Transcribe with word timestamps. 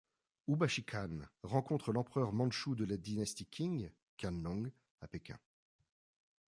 Ubashi 0.47 0.83
Khan 0.83 1.19
rencontre 1.43 1.91
l'Empereur 1.91 2.33
mandchou 2.33 2.73
de 2.73 2.85
la 2.85 2.97
Dynastie 2.97 3.45
Qing, 3.45 3.91
Qianlong, 4.17 4.71
à 4.99 5.07
Pékin. 5.07 5.37